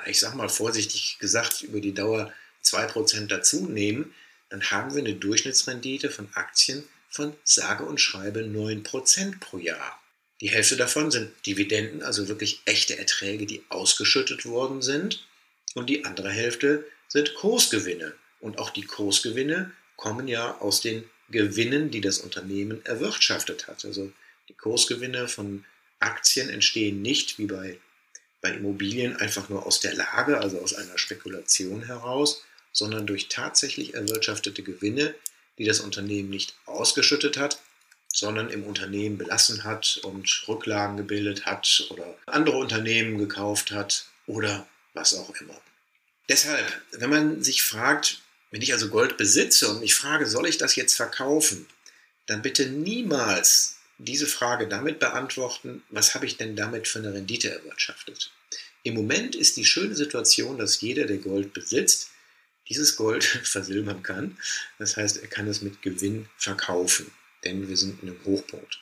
ich 0.06 0.20
sag 0.20 0.36
mal 0.36 0.48
vorsichtig 0.48 1.18
gesagt, 1.20 1.64
über 1.64 1.82
die 1.82 1.94
Dauer 1.94 2.32
2% 2.64 3.28
dazu 3.28 3.66
nehmen, 3.66 4.14
dann 4.50 4.64
haben 4.72 4.94
wir 4.94 5.00
eine 5.00 5.16
Durchschnittsrendite 5.16 6.10
von 6.10 6.30
Aktien 6.34 6.88
von 7.10 7.36
sage 7.44 7.84
und 7.84 8.00
schreibe 8.00 8.42
9% 8.42 9.40
pro 9.40 9.58
Jahr. 9.58 10.00
Die 10.42 10.50
Hälfte 10.50 10.78
davon 10.78 11.12
sind 11.12 11.32
Dividenden, 11.46 12.02
also 12.02 12.28
wirklich 12.28 12.62
echte 12.66 12.98
Erträge, 12.98 13.46
die 13.46 13.64
ausgeschüttet 13.70 14.46
worden 14.46 14.82
sind. 14.82 15.26
Und 15.76 15.90
die 15.90 16.06
andere 16.06 16.30
Hälfte 16.30 16.86
sind 17.08 17.34
Kursgewinne. 17.36 18.14
Und 18.40 18.58
auch 18.58 18.70
die 18.70 18.86
Kursgewinne 18.86 19.72
kommen 19.98 20.28
ja 20.28 20.58
aus 20.60 20.80
den 20.82 21.04
Gewinnen, 21.30 21.92
die 21.92 22.02
das 22.02 22.20
Unternehmen 22.20 22.84
erwirtschaftet 22.86 23.68
hat. 23.68 23.84
Also 23.84 24.12
die 24.48 24.54
Kursgewinne 24.54 25.28
von 25.28 25.66
Aktien 26.00 26.50
entstehen 26.50 27.02
nicht 27.02 27.38
wie 27.38 27.46
bei, 27.46 27.78
bei 28.42 28.52
Immobilien 28.52 29.18
einfach 29.18 29.50
nur 29.50 29.66
aus 29.66 29.82
der 29.82 29.94
Lage, 29.94 30.40
also 30.40 30.60
aus 30.60 30.74
einer 30.74 30.98
Spekulation 30.98 31.86
heraus, 31.86 32.44
sondern 32.72 33.06
durch 33.06 33.28
tatsächlich 33.28 33.94
erwirtschaftete 33.94 34.64
Gewinne, 34.64 35.14
die 35.60 35.66
das 35.66 35.82
Unternehmen 35.82 36.30
nicht 36.30 36.56
ausgeschüttet 36.66 37.38
hat, 37.38 37.60
sondern 38.12 38.50
im 38.50 38.64
Unternehmen 38.64 39.20
belassen 39.20 39.64
hat 39.64 40.00
und 40.04 40.44
Rücklagen 40.48 40.98
gebildet 40.98 41.46
hat 41.46 41.86
oder 41.90 42.18
andere 42.26 42.58
Unternehmen 42.58 43.20
gekauft 43.20 43.72
hat 43.72 44.06
oder 44.26 44.66
was 44.94 45.14
auch 45.14 45.30
immer. 45.40 45.60
Deshalb, 46.28 46.66
wenn 46.92 47.10
man 47.10 47.44
sich 47.44 47.62
fragt, 47.62 48.22
wenn 48.52 48.62
ich 48.62 48.74
also 48.74 48.90
Gold 48.90 49.18
besitze 49.18 49.70
und 49.70 49.80
mich 49.80 49.94
frage, 49.94 50.26
soll 50.26 50.48
ich 50.48 50.58
das 50.58 50.76
jetzt 50.76 50.96
verkaufen, 50.96 51.68
dann 52.26 52.42
bitte 52.42 52.68
niemals 52.68 53.76
diese 53.98 54.28
Frage 54.28 54.68
damit 54.68 55.00
beantworten, 55.00 55.84
was 55.90 56.16
habe 56.16 56.26
ich 56.26 56.38
denn 56.38 56.56
damit 56.56 56.88
für 56.88 57.00
eine 57.00 57.14
Rendite 57.14 57.52
erwirtschaftet. 57.52 58.32
Im 58.84 58.94
Moment 58.94 59.36
ist 59.36 59.58
die 59.58 59.66
schöne 59.66 59.94
Situation, 59.94 60.58
dass 60.58 60.82
jeder, 60.82 61.06
der 61.06 61.18
Gold 61.18 61.54
besitzt, 61.54 62.10
dieses 62.70 62.96
Gold 62.96 63.24
versilbern 63.44 64.04
kann. 64.04 64.38
Das 64.78 64.98
heißt, 64.98 65.18
er 65.18 65.28
kann 65.28 65.48
es 65.48 65.62
mit 65.62 65.82
Gewinn 65.82 66.30
verkaufen, 66.38 67.12
denn 67.44 67.68
wir 67.68 67.78
sind 67.78 68.02
in 68.02 68.10
einem 68.10 68.26
Hochpunkt. 68.26 68.80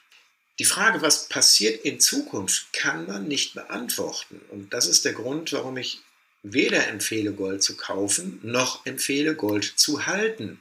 Die 0.59 0.65
Frage, 0.65 1.01
was 1.01 1.29
passiert 1.29 1.85
in 1.85 1.99
Zukunft, 1.99 2.73
kann 2.73 3.05
man 3.05 3.27
nicht 3.27 3.53
beantworten. 3.53 4.41
Und 4.49 4.73
das 4.73 4.87
ist 4.87 5.05
der 5.05 5.13
Grund, 5.13 5.53
warum 5.53 5.77
ich 5.77 5.99
weder 6.41 6.87
empfehle, 6.87 7.33
Gold 7.33 7.61
zu 7.61 7.77
kaufen, 7.77 8.39
noch 8.41 8.85
empfehle, 8.85 9.35
Gold 9.35 9.65
zu 9.75 10.07
halten. 10.07 10.59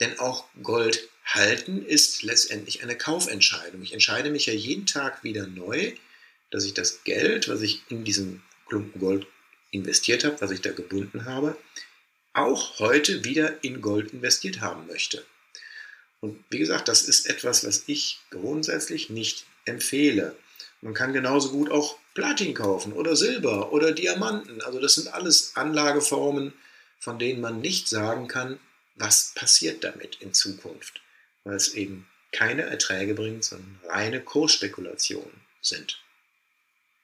Denn 0.00 0.18
auch 0.18 0.46
Gold 0.62 1.08
halten 1.24 1.84
ist 1.84 2.22
letztendlich 2.22 2.82
eine 2.82 2.96
Kaufentscheidung. 2.96 3.82
Ich 3.82 3.92
entscheide 3.92 4.30
mich 4.30 4.46
ja 4.46 4.54
jeden 4.54 4.86
Tag 4.86 5.22
wieder 5.22 5.46
neu, 5.46 5.92
dass 6.50 6.64
ich 6.64 6.72
das 6.72 7.04
Geld, 7.04 7.48
was 7.48 7.60
ich 7.60 7.82
in 7.90 8.04
diesen 8.04 8.42
Klumpen 8.66 9.00
Gold 9.00 9.26
investiert 9.70 10.24
habe, 10.24 10.40
was 10.40 10.50
ich 10.50 10.62
da 10.62 10.72
gebunden 10.72 11.26
habe, 11.26 11.56
auch 12.32 12.78
heute 12.78 13.24
wieder 13.24 13.62
in 13.64 13.80
Gold 13.80 14.12
investiert 14.12 14.60
haben 14.60 14.86
möchte. 14.86 15.24
Und 16.20 16.44
wie 16.50 16.58
gesagt, 16.58 16.88
das 16.88 17.02
ist 17.02 17.26
etwas, 17.26 17.66
was 17.66 17.84
ich 17.86 18.20
grundsätzlich 18.30 19.10
nicht 19.10 19.46
empfehle. 19.64 20.36
Man 20.82 20.94
kann 20.94 21.12
genauso 21.12 21.50
gut 21.50 21.70
auch 21.70 21.98
Platin 22.14 22.54
kaufen 22.54 22.92
oder 22.92 23.16
Silber 23.16 23.72
oder 23.72 23.92
Diamanten. 23.92 24.62
Also 24.62 24.80
das 24.80 24.94
sind 24.94 25.12
alles 25.12 25.56
Anlageformen, 25.56 26.52
von 26.98 27.18
denen 27.18 27.40
man 27.40 27.60
nicht 27.60 27.88
sagen 27.88 28.28
kann, 28.28 28.58
was 28.96 29.32
passiert 29.34 29.82
damit 29.84 30.16
in 30.20 30.34
Zukunft, 30.34 31.00
weil 31.44 31.56
es 31.56 31.74
eben 31.74 32.06
keine 32.32 32.62
Erträge 32.62 33.14
bringt, 33.14 33.44
sondern 33.44 33.80
reine 33.86 34.20
Kursspekulationen 34.20 35.40
sind. 35.62 36.00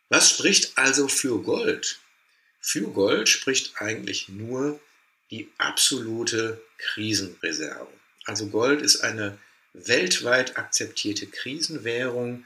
Was 0.08 0.30
spricht 0.30 0.76
also 0.76 1.08
für 1.08 1.42
Gold? 1.42 1.98
Für 2.60 2.88
Gold 2.88 3.28
spricht 3.28 3.80
eigentlich 3.80 4.28
nur 4.28 4.78
die 5.30 5.48
absolute 5.58 6.60
Krisenreserve. 6.78 7.88
Also 8.24 8.46
Gold 8.48 8.82
ist 8.82 9.00
eine 9.00 9.38
weltweit 9.72 10.56
akzeptierte 10.56 11.26
Krisenwährung, 11.26 12.44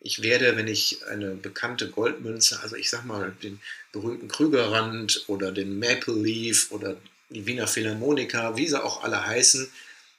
ich 0.00 0.22
werde, 0.22 0.56
wenn 0.56 0.68
ich 0.68 1.04
eine 1.06 1.34
bekannte 1.34 1.90
Goldmünze, 1.90 2.60
also 2.60 2.76
ich 2.76 2.90
sag 2.90 3.04
mal 3.04 3.34
den 3.42 3.60
berühmten 3.92 4.28
Krügerrand 4.28 5.24
oder 5.26 5.50
den 5.50 5.78
Maple 5.78 6.14
Leaf 6.14 6.70
oder 6.70 6.96
die 7.30 7.46
Wiener 7.46 7.66
Philharmoniker, 7.66 8.56
wie 8.56 8.68
sie 8.68 8.82
auch 8.82 9.02
alle 9.02 9.26
heißen, 9.26 9.68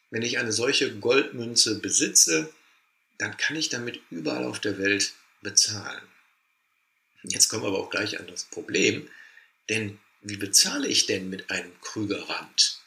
wenn 0.09 0.23
ich 0.23 0.39
eine 0.39 0.51
solche 0.51 0.93
Goldmünze 0.95 1.79
besitze, 1.79 2.49
dann 3.17 3.37
kann 3.37 3.55
ich 3.55 3.69
damit 3.69 4.01
überall 4.09 4.45
auf 4.45 4.59
der 4.59 4.77
Welt 4.77 5.13
bezahlen. 5.41 6.01
Jetzt 7.23 7.49
kommen 7.49 7.63
wir 7.63 7.69
aber 7.69 7.79
auch 7.79 7.89
gleich 7.89 8.19
an 8.19 8.27
das 8.27 8.43
Problem, 8.43 9.07
denn 9.69 9.99
wie 10.21 10.37
bezahle 10.37 10.87
ich 10.87 11.05
denn 11.05 11.29
mit 11.29 11.49
einem 11.49 11.71
Krügerrand? 11.81 12.79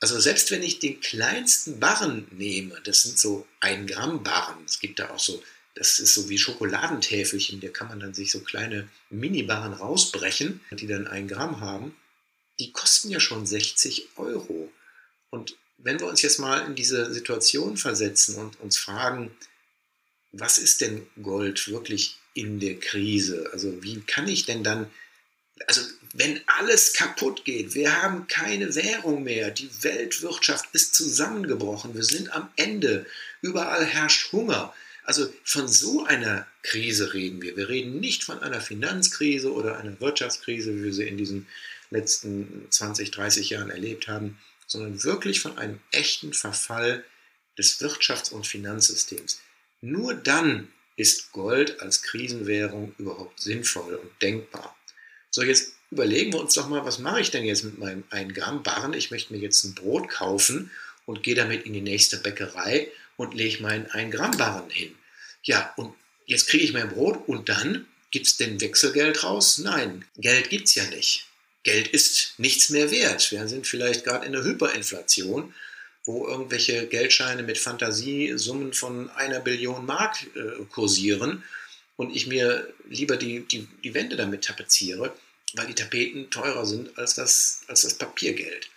Also 0.00 0.20
selbst 0.20 0.50
wenn 0.50 0.62
ich 0.62 0.78
den 0.78 1.00
kleinsten 1.00 1.80
Barren 1.80 2.26
nehme, 2.30 2.80
das 2.84 3.02
sind 3.02 3.18
so 3.18 3.46
1 3.60 3.90
Gramm 3.90 4.22
Barren, 4.22 4.64
es 4.64 4.78
gibt 4.78 4.98
da 4.98 5.10
auch 5.10 5.18
so 5.18 5.42
das 5.76 5.98
ist 5.98 6.14
so 6.14 6.28
wie 6.30 6.38
Schokoladentäfelchen, 6.38 7.60
da 7.60 7.68
kann 7.68 7.88
man 7.88 8.00
dann 8.00 8.14
sich 8.14 8.32
so 8.32 8.40
kleine 8.40 8.88
Minibaren 9.10 9.74
rausbrechen, 9.74 10.62
die 10.70 10.86
dann 10.86 11.06
ein 11.06 11.28
Gramm 11.28 11.60
haben. 11.60 11.94
Die 12.58 12.72
kosten 12.72 13.10
ja 13.10 13.20
schon 13.20 13.46
60 13.46 14.16
Euro. 14.16 14.72
Und 15.28 15.54
wenn 15.76 16.00
wir 16.00 16.06
uns 16.06 16.22
jetzt 16.22 16.38
mal 16.38 16.66
in 16.66 16.74
diese 16.74 17.12
Situation 17.12 17.76
versetzen 17.76 18.36
und 18.36 18.58
uns 18.60 18.78
fragen, 18.78 19.36
was 20.32 20.56
ist 20.56 20.80
denn 20.80 21.06
Gold 21.22 21.68
wirklich 21.68 22.16
in 22.32 22.58
der 22.58 22.80
Krise? 22.80 23.50
Also 23.52 23.82
wie 23.82 24.00
kann 24.00 24.28
ich 24.28 24.46
denn 24.46 24.64
dann, 24.64 24.90
also 25.66 25.82
wenn 26.18 26.40
alles 26.46 26.94
kaputt 26.94 27.44
geht, 27.44 27.74
wir 27.74 28.02
haben 28.02 28.26
keine 28.26 28.74
Währung 28.74 29.22
mehr, 29.22 29.50
die 29.50 29.70
Weltwirtschaft 29.82 30.66
ist 30.72 30.94
zusammengebrochen, 30.94 31.94
wir 31.94 32.04
sind 32.04 32.32
am 32.32 32.48
Ende, 32.56 33.06
überall 33.42 33.84
herrscht 33.84 34.32
Hunger, 34.32 34.74
also 35.04 35.32
von 35.44 35.68
so 35.68 36.04
einer 36.04 36.48
Krise 36.62 37.14
reden 37.14 37.40
wir. 37.40 37.56
Wir 37.56 37.68
reden 37.68 38.00
nicht 38.00 38.24
von 38.24 38.42
einer 38.42 38.60
Finanzkrise 38.60 39.52
oder 39.52 39.78
einer 39.78 40.00
Wirtschaftskrise, 40.00 40.74
wie 40.74 40.82
wir 40.82 40.92
sie 40.92 41.06
in 41.06 41.16
diesen 41.16 41.46
letzten 41.90 42.66
20, 42.70 43.12
30 43.12 43.50
Jahren 43.50 43.70
erlebt 43.70 44.08
haben, 44.08 44.36
sondern 44.66 45.04
wirklich 45.04 45.38
von 45.40 45.58
einem 45.58 45.78
echten 45.92 46.32
Verfall 46.32 47.04
des 47.56 47.80
Wirtschafts- 47.80 48.32
und 48.32 48.48
Finanzsystems. 48.48 49.40
Nur 49.80 50.14
dann 50.14 50.72
ist 50.96 51.30
Gold 51.30 51.80
als 51.80 52.02
Krisenwährung 52.02 52.92
überhaupt 52.98 53.38
sinnvoll 53.38 53.94
und 53.94 54.10
denkbar. 54.20 54.76
So, 55.30 55.44
jetzt 55.44 55.75
überlegen 55.90 56.32
wir 56.32 56.40
uns 56.40 56.54
doch 56.54 56.68
mal, 56.68 56.84
was 56.84 56.98
mache 56.98 57.20
ich 57.20 57.30
denn 57.30 57.44
jetzt 57.44 57.64
mit 57.64 57.78
meinem 57.78 58.04
1 58.10 58.34
Gramm 58.34 58.62
Barren? 58.62 58.92
Ich 58.92 59.10
möchte 59.10 59.32
mir 59.32 59.38
jetzt 59.38 59.64
ein 59.64 59.74
Brot 59.74 60.08
kaufen 60.08 60.70
und 61.04 61.22
gehe 61.22 61.34
damit 61.34 61.66
in 61.66 61.72
die 61.72 61.80
nächste 61.80 62.16
Bäckerei 62.16 62.88
und 63.16 63.34
lege 63.34 63.62
meinen 63.62 63.86
1 63.86 64.14
Gramm 64.14 64.36
Barren 64.36 64.70
hin. 64.70 64.94
Ja, 65.42 65.72
und 65.76 65.94
jetzt 66.26 66.48
kriege 66.48 66.64
ich 66.64 66.72
mein 66.72 66.88
Brot 66.88 67.28
und 67.28 67.48
dann 67.48 67.86
gibt 68.10 68.26
es 68.26 68.36
denn 68.36 68.60
Wechselgeld 68.60 69.22
raus? 69.24 69.58
Nein, 69.58 70.04
Geld 70.16 70.50
gibt 70.50 70.68
es 70.68 70.74
ja 70.74 70.84
nicht. 70.86 71.26
Geld 71.62 71.88
ist 71.88 72.34
nichts 72.38 72.70
mehr 72.70 72.90
wert. 72.90 73.30
Wir 73.32 73.48
sind 73.48 73.66
vielleicht 73.66 74.04
gerade 74.04 74.26
in 74.26 74.32
der 74.32 74.44
Hyperinflation, 74.44 75.52
wo 76.04 76.26
irgendwelche 76.26 76.86
Geldscheine 76.86 77.42
mit 77.42 77.58
Fantasiesummen 77.58 78.72
von 78.72 79.10
einer 79.10 79.40
Billion 79.40 79.84
Mark 79.84 80.16
äh, 80.36 80.64
kursieren 80.70 81.42
und 81.96 82.14
ich 82.14 82.26
mir 82.26 82.72
lieber 82.88 83.16
die, 83.16 83.40
die, 83.40 83.66
die 83.82 83.94
Wände 83.94 84.16
damit 84.16 84.44
tapeziere, 84.44 85.12
weil 85.54 85.66
die 85.66 85.74
Tapeten 85.74 86.30
teurer 86.30 86.66
sind 86.66 86.96
als 86.98 87.14
das, 87.14 87.62
als 87.68 87.82
das 87.82 87.94
Papiergeld. 87.94 88.68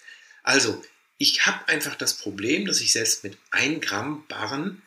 Also, 0.44 0.84
ich 1.18 1.46
habe 1.46 1.68
einfach 1.68 1.96
das 1.96 2.14
Problem, 2.14 2.66
dass 2.66 2.80
ich 2.80 2.94
selbst 2.94 3.24
mit 3.24 3.38
1 3.52 3.86
Gramm 3.86 4.26
Barren 4.28 4.82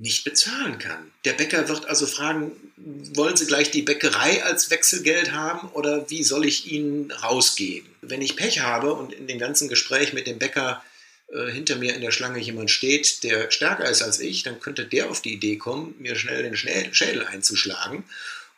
nicht 0.00 0.24
bezahlen 0.24 0.78
kann. 0.78 1.12
Der 1.26 1.34
Bäcker 1.34 1.68
wird 1.68 1.84
also 1.84 2.06
fragen, 2.06 2.52
wollen 2.76 3.36
Sie 3.36 3.46
gleich 3.46 3.70
die 3.70 3.82
Bäckerei 3.82 4.42
als 4.42 4.70
Wechselgeld 4.70 5.32
haben 5.32 5.68
oder 5.68 6.08
wie 6.08 6.22
soll 6.22 6.46
ich 6.46 6.72
Ihnen 6.72 7.10
rausgeben? 7.10 7.88
Wenn 8.00 8.22
ich 8.22 8.36
Pech 8.36 8.60
habe 8.60 8.94
und 8.94 9.12
in 9.12 9.26
dem 9.26 9.38
ganzen 9.38 9.68
Gespräch 9.68 10.14
mit 10.14 10.26
dem 10.26 10.38
Bäcker 10.38 10.82
äh, 11.28 11.50
hinter 11.50 11.76
mir 11.76 11.94
in 11.94 12.00
der 12.00 12.12
Schlange 12.12 12.40
jemand 12.40 12.70
steht, 12.70 13.22
der 13.24 13.50
stärker 13.50 13.90
ist 13.90 14.00
als 14.00 14.20
ich, 14.20 14.42
dann 14.42 14.58
könnte 14.58 14.86
der 14.86 15.10
auf 15.10 15.20
die 15.20 15.34
Idee 15.34 15.56
kommen, 15.56 15.94
mir 15.98 16.16
schnell 16.16 16.42
den 16.42 16.56
Schädel 16.56 17.26
einzuschlagen 17.26 18.04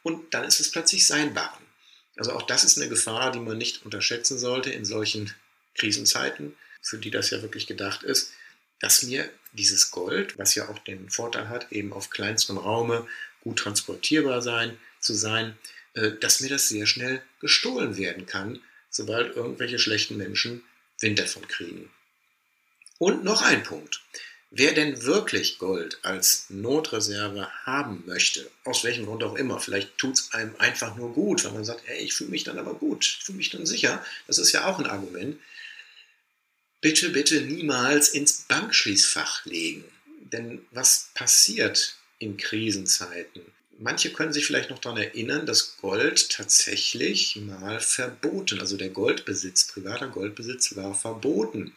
und 0.05 0.33
dann 0.35 0.45
ist 0.45 0.61
es 0.61 0.71
plötzlich 0.71 1.09
sein 1.09 1.35
Barren. 1.35 1.63
Also 2.17 2.33
auch 2.33 2.43
das 2.43 2.65
ist 2.65 2.79
eine 2.79 2.89
Gefahr, 2.89 3.33
die 3.33 3.41
man 3.41 3.59
nicht 3.59 3.85
unterschätzen 3.85 4.39
sollte 4.39 4.71
in 4.71 4.85
solchen 4.85 5.33
Krisenzeiten 5.75 6.55
für 6.83 6.99
die 6.99 7.11
das 7.11 7.31
ja 7.31 7.41
wirklich 7.41 7.67
gedacht 7.67 8.03
ist, 8.03 8.33
dass 8.81 9.05
mir 9.05 9.31
dieses 9.53 9.91
Gold, 9.93 10.37
was 10.39 10.55
ja 10.55 10.69
auch 10.69 10.79
den 10.81 11.09
Vorteil 11.09 11.49
hat, 11.49 11.71
eben 11.71 11.93
auf 11.93 12.11
kleinstem 12.11 12.59
Raume 12.59 13.07
gut 13.43 13.61
transportierbar 13.61 14.43
sein, 14.43 14.77
zu 14.99 15.15
sein, 15.15 15.57
äh, 15.95 16.13
dass 16.21 16.41
mir 16.41 16.49
das 16.49 16.69
sehr 16.69 16.87
schnell 16.87 17.23
gestohlen 17.41 17.97
werden 17.97 18.27
kann, 18.27 18.61
sobald 18.91 19.37
irgendwelche 19.37 19.79
schlechten 19.79 20.17
Menschen 20.17 20.63
Wind 21.01 21.19
davon 21.19 21.47
kriegen. 21.49 21.91
Und 22.99 23.25
noch 23.25 23.43
ein 23.43 23.63
Punkt. 23.63 24.03
Wer 24.55 24.75
denn 24.75 25.03
wirklich 25.05 25.57
Gold 25.57 25.99
als 26.03 26.45
Notreserve 26.51 27.49
haben 27.65 28.03
möchte, 28.05 28.51
aus 28.65 28.85
welchem 28.85 29.07
Grund 29.07 29.25
auch 29.25 29.35
immer, 29.35 29.59
vielleicht 29.59 29.97
tut 29.97 30.19
es 30.19 30.33
einem 30.35 30.55
einfach 30.59 30.95
nur 30.95 31.15
gut, 31.15 31.43
weil 31.45 31.53
man 31.53 31.65
sagt, 31.65 31.85
hey, 31.87 32.05
ich 32.05 32.13
fühle 32.13 32.29
mich 32.29 32.45
dann 32.45 32.59
aber 32.59 32.75
gut, 32.75 33.03
ich 33.03 33.25
fühle 33.25 33.39
mich 33.39 33.49
dann 33.49 33.65
sicher, 33.65 34.05
das 34.27 34.37
ist 34.37 34.53
ja 34.53 34.67
auch 34.67 34.79
ein 34.79 34.85
Argument, 34.85 35.41
bitte, 36.83 37.09
bitte 37.09 37.41
niemals 37.41 38.11
ins 38.11 38.43
Bankschließfach 38.43 39.47
legen. 39.47 39.85
Denn 40.21 40.61
was 40.71 41.09
passiert 41.15 41.97
in 42.19 42.37
Krisenzeiten. 42.37 43.41
Manche 43.79 44.13
können 44.13 44.35
sich 44.35 44.45
vielleicht 44.45 44.69
noch 44.69 44.81
daran 44.81 44.99
erinnern, 44.99 45.47
dass 45.47 45.79
Gold 45.79 46.29
tatsächlich 46.29 47.37
mal 47.37 47.81
verboten, 47.81 48.61
also 48.61 48.77
der 48.77 48.91
Goldbesitz, 48.91 49.67
privater 49.67 50.09
Goldbesitz 50.09 50.77
war 50.77 50.95
verboten. 50.95 51.73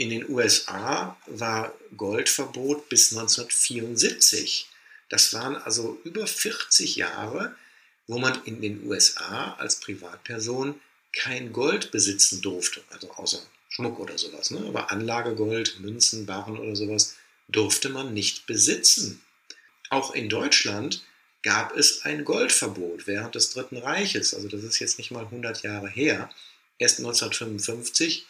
In 0.00 0.08
den 0.08 0.30
USA 0.30 1.14
war 1.26 1.74
Goldverbot 1.94 2.88
bis 2.88 3.12
1974. 3.12 4.66
Das 5.10 5.34
waren 5.34 5.56
also 5.56 6.00
über 6.04 6.26
40 6.26 6.96
Jahre, 6.96 7.54
wo 8.06 8.16
man 8.16 8.42
in 8.46 8.62
den 8.62 8.86
USA 8.86 9.56
als 9.58 9.78
Privatperson 9.78 10.80
kein 11.12 11.52
Gold 11.52 11.90
besitzen 11.90 12.40
durfte, 12.40 12.80
also 12.88 13.10
außer 13.10 13.42
Schmuck 13.68 14.00
oder 14.00 14.16
sowas. 14.16 14.50
Ne? 14.50 14.64
Aber 14.68 14.90
Anlagegold, 14.90 15.80
Münzen, 15.80 16.24
Barren 16.24 16.58
oder 16.58 16.74
sowas 16.74 17.16
durfte 17.48 17.90
man 17.90 18.14
nicht 18.14 18.46
besitzen. 18.46 19.20
Auch 19.90 20.14
in 20.14 20.30
Deutschland 20.30 21.04
gab 21.42 21.76
es 21.76 22.06
ein 22.06 22.24
Goldverbot 22.24 23.06
während 23.06 23.34
des 23.34 23.50
Dritten 23.50 23.76
Reiches. 23.76 24.32
Also 24.32 24.48
das 24.48 24.64
ist 24.64 24.78
jetzt 24.78 24.96
nicht 24.96 25.10
mal 25.10 25.24
100 25.24 25.62
Jahre 25.62 25.90
her. 25.90 26.30
Erst 26.78 27.00
1955 27.00 28.24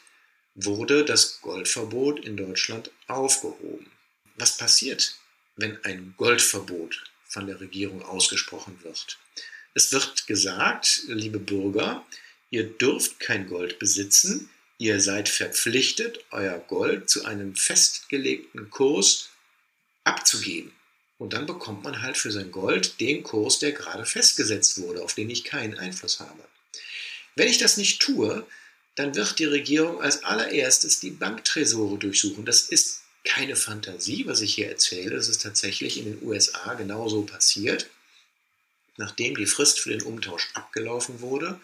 wurde 0.64 1.05
das 1.05 1.40
Goldverbot 1.40 2.25
in 2.25 2.37
Deutschland 2.37 2.90
aufgehoben. 3.07 3.90
Was 4.37 4.57
passiert, 4.57 5.17
wenn 5.57 5.83
ein 5.85 6.14
Goldverbot 6.17 7.05
von 7.29 7.47
der 7.47 7.61
Regierung 7.61 8.02
ausgesprochen 8.02 8.79
wird? 8.83 9.19
Es 9.75 9.93
wird 9.93 10.26
gesagt, 10.26 11.02
liebe 11.07 11.38
Bürger, 11.38 12.05
ihr 12.50 12.64
dürft 12.64 13.21
kein 13.21 13.47
Gold 13.47 13.79
besitzen, 13.79 14.50
ihr 14.79 15.00
seid 15.00 15.29
verpflichtet, 15.29 16.25
euer 16.31 16.59
Gold 16.59 17.09
zu 17.09 17.25
einem 17.25 17.55
festgelegten 17.55 18.71
Kurs 18.71 19.29
abzugeben. 20.05 20.73
Und 21.19 21.35
dann 21.35 21.47
bekommt 21.47 21.85
man 21.85 22.00
halt 22.00 22.17
für 22.17 22.33
sein 22.33 22.50
Gold 22.50 22.99
den 22.99 23.23
Kurs, 23.23 23.59
der 23.59 23.73
gerade 23.73 24.07
festgesetzt 24.07 24.81
wurde, 24.81 25.02
auf 25.02 25.14
den 25.14 25.29
ich 25.29 25.45
keinen 25.45 25.79
Einfluss 25.79 26.19
habe. 26.19 26.43
Wenn 27.37 27.49
ich 27.49 27.59
das 27.59 27.76
nicht 27.76 28.00
tue, 28.00 28.47
dann 29.00 29.14
wird 29.14 29.38
die 29.38 29.47
Regierung 29.47 30.02
als 30.02 30.25
allererstes 30.25 31.00
die 31.00 31.11
Banktresore 31.11 31.99
durchsuchen. 31.99 32.45
Das 32.45 32.62
ist 32.62 33.02
keine 33.25 33.57
Fantasie, 33.57 34.26
was 34.26 34.40
ich 34.40 34.54
hier 34.54 34.69
erzähle. 34.69 35.16
Es 35.16 35.28
ist 35.28 35.42
tatsächlich 35.42 35.99
in 35.99 36.04
den 36.04 36.23
USA 36.23 36.75
genauso 36.75 37.23
passiert. 37.23 37.88
Nachdem 38.97 39.37
die 39.37 39.47
Frist 39.47 39.80
für 39.80 39.90
den 39.90 40.02
Umtausch 40.02 40.50
abgelaufen 40.54 41.21
wurde, 41.21 41.59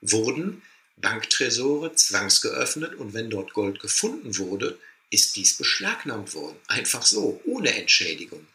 wurden 0.00 0.62
Banktresore 0.96 1.94
zwangsgeöffnet 1.94 2.94
und 2.94 3.12
wenn 3.14 3.30
dort 3.30 3.52
Gold 3.52 3.80
gefunden 3.80 4.38
wurde, 4.38 4.78
ist 5.10 5.36
dies 5.36 5.56
beschlagnahmt 5.56 6.34
worden. 6.34 6.56
Einfach 6.66 7.04
so, 7.04 7.40
ohne 7.44 7.74
Entschädigung 7.74 8.46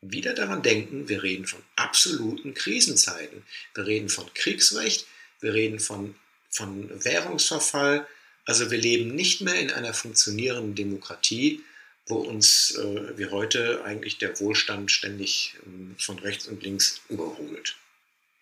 wieder 0.00 0.34
daran 0.34 0.62
denken, 0.62 1.08
wir 1.08 1.22
reden 1.22 1.46
von 1.46 1.60
absoluten 1.76 2.54
Krisenzeiten. 2.54 3.42
Wir 3.74 3.86
reden 3.86 4.08
von 4.08 4.32
Kriegsrecht, 4.34 5.06
wir 5.40 5.54
reden 5.54 5.80
von, 5.80 6.14
von 6.50 7.04
Währungsverfall. 7.04 8.06
Also 8.44 8.70
wir 8.70 8.78
leben 8.78 9.14
nicht 9.14 9.40
mehr 9.40 9.58
in 9.60 9.70
einer 9.70 9.94
funktionierenden 9.94 10.74
Demokratie, 10.74 11.62
wo 12.06 12.16
uns 12.16 12.74
äh, 12.76 13.18
wie 13.18 13.26
heute 13.26 13.84
eigentlich 13.84 14.18
der 14.18 14.38
Wohlstand 14.40 14.90
ständig 14.90 15.56
äh, 15.66 16.02
von 16.02 16.18
rechts 16.18 16.46
und 16.46 16.62
links 16.62 17.00
überholt. 17.08 17.76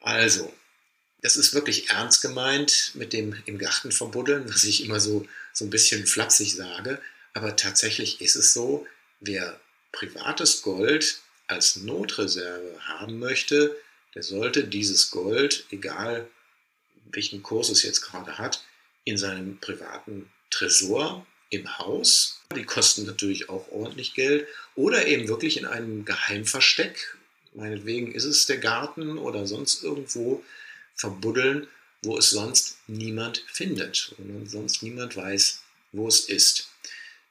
Also, 0.00 0.52
das 1.22 1.36
ist 1.36 1.54
wirklich 1.54 1.90
ernst 1.90 2.22
gemeint 2.22 2.92
mit 2.94 3.12
dem 3.12 3.42
im 3.46 3.58
Garten 3.58 3.90
verbuddeln, 3.90 4.48
was 4.48 4.64
ich 4.64 4.84
immer 4.84 5.00
so, 5.00 5.26
so 5.52 5.64
ein 5.64 5.70
bisschen 5.70 6.06
flapsig 6.06 6.54
sage. 6.54 7.00
Aber 7.32 7.56
tatsächlich 7.56 8.20
ist 8.20 8.36
es 8.36 8.52
so, 8.52 8.86
wer 9.20 9.58
privates 9.92 10.62
Gold 10.62 11.18
als 11.48 11.76
Notreserve 11.76 12.78
haben 12.80 13.18
möchte, 13.18 13.76
der 14.14 14.22
sollte 14.22 14.64
dieses 14.64 15.10
Gold, 15.10 15.66
egal 15.70 16.28
welchen 17.16 17.42
Kurs 17.42 17.68
es 17.70 17.82
jetzt 17.82 18.02
gerade 18.02 18.38
hat, 18.38 18.64
in 19.04 19.18
seinem 19.18 19.58
privaten 19.58 20.30
Tresor 20.50 21.26
im 21.50 21.78
Haus. 21.78 22.40
Die 22.54 22.64
kosten 22.64 23.04
natürlich 23.06 23.48
auch 23.48 23.70
ordentlich 23.70 24.14
Geld. 24.14 24.46
Oder 24.74 25.06
eben 25.06 25.28
wirklich 25.28 25.56
in 25.56 25.66
einem 25.66 26.04
Geheimversteck, 26.04 27.16
meinetwegen 27.54 28.12
ist 28.12 28.24
es 28.24 28.46
der 28.46 28.58
Garten 28.58 29.18
oder 29.18 29.46
sonst 29.46 29.82
irgendwo, 29.82 30.44
verbuddeln, 30.94 31.66
wo 32.02 32.16
es 32.16 32.30
sonst 32.30 32.78
niemand 32.86 33.44
findet, 33.48 34.14
wo 34.18 34.46
sonst 34.46 34.82
niemand 34.82 35.16
weiß, 35.16 35.62
wo 35.92 36.08
es 36.08 36.20
ist. 36.20 36.70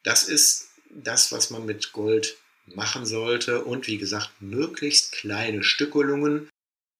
Das 0.03 0.25
ist 0.25 0.69
das, 0.89 1.31
was 1.31 1.49
man 1.49 1.65
mit 1.65 1.91
Gold 1.91 2.37
machen 2.67 3.05
sollte 3.05 3.63
und 3.63 3.87
wie 3.87 3.97
gesagt 3.97 4.29
möglichst 4.39 5.11
kleine 5.11 5.63
Stückelungen. 5.63 6.49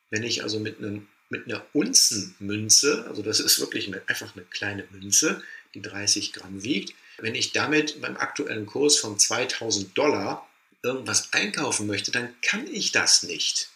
Wenn 0.10 0.23
ich 0.23 0.43
also 0.43 0.60
mit, 0.60 0.79
einem, 0.79 1.07
mit 1.29 1.45
einer 1.45 1.65
Unzenmünze, 1.73 3.05
also 3.07 3.21
das 3.21 3.39
ist 3.39 3.59
wirklich 3.59 3.88
eine, 3.88 4.01
einfach 4.07 4.35
eine 4.35 4.45
kleine 4.45 4.85
Münze, 4.91 5.41
die 5.73 5.81
30 5.81 6.33
Gramm 6.33 6.63
wiegt, 6.63 6.93
wenn 7.17 7.35
ich 7.35 7.51
damit 7.51 8.01
beim 8.01 8.17
aktuellen 8.17 8.65
Kurs 8.65 8.97
von 8.97 9.17
2000 9.17 9.97
Dollar 9.97 10.47
irgendwas 10.83 11.33
einkaufen 11.33 11.88
möchte, 11.88 12.11
dann 12.11 12.29
kann 12.41 12.67
ich 12.67 12.91
das 12.91 13.23
nicht. 13.23 13.69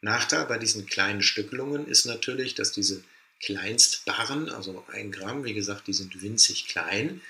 Nachteil 0.00 0.44
bei 0.46 0.58
diesen 0.58 0.86
kleinen 0.86 1.22
Stückelungen 1.22 1.86
ist 1.86 2.04
natürlich, 2.04 2.54
dass 2.54 2.72
diese 2.72 3.02
Kleinstbarren, 3.40 4.48
also 4.48 4.84
ein 4.92 5.10
Gramm, 5.10 5.44
wie 5.44 5.54
gesagt, 5.54 5.86
die 5.86 5.92
sind 5.92 6.22
winzig 6.22 6.68
klein, 6.68 7.20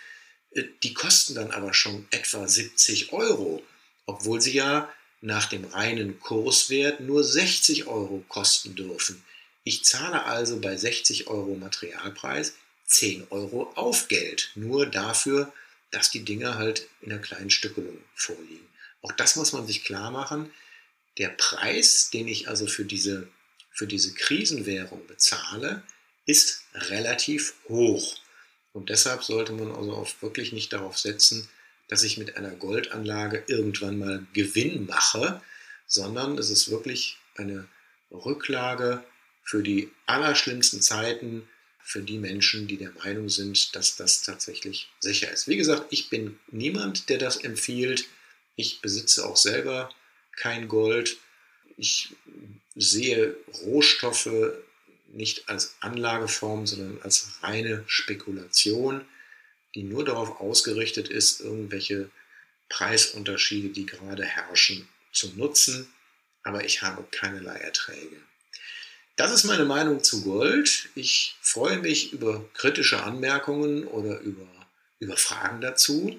äh, 0.51 0.65
die 0.83 0.93
kosten 0.93 1.35
dann 1.35 1.53
aber 1.53 1.73
schon 1.73 2.07
etwa 2.11 2.47
70 2.47 3.13
Euro 3.13 3.63
obwohl 4.07 4.41
sie 4.41 4.53
ja 4.53 4.89
nach 5.21 5.47
dem 5.47 5.65
reinen 5.65 6.21
Kurswert 6.21 7.01
nur 7.01 7.25
60 7.25 7.87
Euro 7.87 8.25
kosten 8.29 8.75
dürfen. 8.75 9.23
Ich 9.65 9.85
zahle 9.85 10.25
also 10.25 10.61
bei 10.61 10.77
60 10.77 11.27
Euro 11.27 11.55
Materialpreis 11.55 12.55
10 12.87 13.29
Euro 13.31 13.73
Aufgeld, 13.77 14.51
nur 14.55 14.87
dafür, 14.87 15.53
dass 15.91 16.11
die 16.11 16.25
Dinge 16.25 16.57
halt 16.57 16.87
in 17.01 17.11
einer 17.11 17.21
kleinen 17.21 17.51
Stückelung 17.51 17.99
vorliegen. 18.15 18.67
Auch 19.01 19.13
das 19.13 19.37
muss 19.37 19.53
man 19.53 19.67
sich 19.67 19.85
klar 19.85 20.11
machen. 20.11 20.53
Der 21.19 21.31
Preis, 21.31 22.11
den 22.11 22.29
ich 22.29 22.49
also 22.49 22.67
für 22.67 22.85
diese, 22.85 23.29
für 23.71 23.87
diese 23.87 24.13
Krisenwährung 24.13 25.07
bezahle, 25.07 25.83
ist 26.27 26.65
relativ 26.75 27.55
hoch. 27.69 28.17
Und 28.73 28.91
deshalb 28.91 29.23
sollte 29.23 29.53
man 29.53 29.75
also 29.75 29.95
auch 29.95 30.11
wirklich 30.21 30.53
nicht 30.53 30.73
darauf 30.73 30.99
setzen, 30.99 31.49
dass 31.89 32.03
ich 32.03 32.19
mit 32.19 32.37
einer 32.37 32.51
Goldanlage 32.51 33.45
irgendwann 33.47 33.99
mal 33.99 34.27
Gewinn 34.33 34.87
mache, 34.87 35.41
sondern 35.87 36.37
es 36.39 36.51
ist 36.51 36.71
wirklich 36.71 37.19
eine 37.37 37.69
Rücklage 38.11 39.05
für 39.45 39.63
die 39.63 39.91
allerschlimmsten 40.07 40.81
Zeiten, 40.81 41.49
für 41.83 42.03
die 42.03 42.19
Menschen, 42.19 42.67
die 42.67 42.79
der 42.79 42.93
Meinung 42.93 43.29
sind, 43.29 43.77
dass 43.77 43.97
das 43.97 44.23
tatsächlich 44.23 44.89
sicher 45.01 45.31
ist. 45.31 45.47
Wie 45.47 45.57
gesagt, 45.57 45.87
ich 45.91 46.09
bin 46.09 46.39
niemand, 46.51 47.09
der 47.11 47.19
das 47.19 47.37
empfiehlt. 47.37 48.07
Ich 48.57 48.81
besitze 48.81 49.27
auch 49.27 49.37
selber 49.37 49.91
kein 50.37 50.67
Gold. 50.67 51.19
Ich 51.77 52.15
sehe 52.75 53.37
Rohstoffe 53.63 54.31
nicht 55.09 55.49
als 55.49 55.77
Anlageform, 55.81 56.67
sondern 56.67 57.03
als 57.03 57.39
reine 57.43 57.85
Spekulation 57.87 59.05
die 59.75 59.83
nur 59.83 60.05
darauf 60.05 60.41
ausgerichtet 60.41 61.09
ist, 61.09 61.41
irgendwelche 61.41 62.11
Preisunterschiede, 62.69 63.69
die 63.71 63.87
gerade 63.87 64.25
herrschen, 64.25 64.89
zu 65.13 65.29
nutzen, 65.37 65.93
aber 66.43 66.65
ich 66.65 66.83
habe 66.83 67.05
keinerlei 67.11 67.57
Erträge. 67.57 68.17
Das 69.17 69.33
ist 69.33 69.45
meine 69.45 69.65
Meinung 69.65 70.03
zu 70.03 70.25
Gold. 70.25 70.89
Ich 70.97 71.37
freue 71.41 71.79
mich 71.79 72.13
über 72.13 72.45
kritische 72.55 73.03
Anmerkungen 73.05 73.87
oder 73.87 74.19
über, 74.21 74.47
über 74.99 75.17
Fragen 75.17 75.61
dazu. 75.61 76.19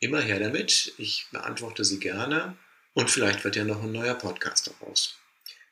Immer 0.00 0.20
her 0.20 0.40
damit. 0.40 0.94
Ich 0.96 1.26
beantworte 1.32 1.84
sie 1.84 2.00
gerne 2.00 2.56
und 2.94 3.10
vielleicht 3.10 3.44
wird 3.44 3.56
ja 3.56 3.64
noch 3.64 3.82
ein 3.82 3.92
neuer 3.92 4.14
Podcast 4.14 4.68
daraus. 4.68 5.16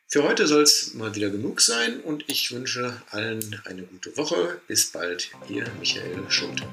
Für 0.08 0.24
heute 0.24 0.46
soll 0.46 0.64
es 0.64 0.92
mal 0.92 1.14
wieder 1.14 1.30
genug 1.30 1.62
sein 1.62 2.00
und 2.00 2.24
ich 2.28 2.52
wünsche 2.52 3.00
allen 3.08 3.62
eine 3.64 3.84
gute 3.84 4.14
Woche. 4.18 4.60
Bis 4.68 4.92
bald, 4.92 5.30
Ihr 5.48 5.66
Michael 5.80 6.22
Schulte. 6.28 6.64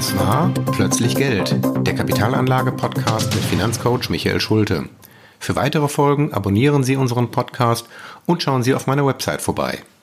Das 0.00 0.16
war 0.16 0.50
Plötzlich 0.72 1.14
Geld, 1.14 1.54
der 1.86 1.94
Kapitalanlage-Podcast 1.94 3.34
mit 3.34 3.44
Finanzcoach 3.44 4.08
Michael 4.08 4.40
Schulte. 4.40 4.88
Für 5.38 5.56
weitere 5.56 5.88
Folgen 5.88 6.32
abonnieren 6.32 6.84
Sie 6.84 6.96
unseren 6.96 7.30
Podcast 7.30 7.86
und 8.24 8.42
schauen 8.42 8.62
Sie 8.62 8.72
auf 8.72 8.86
meiner 8.86 9.04
Website 9.04 9.42
vorbei 9.42 9.82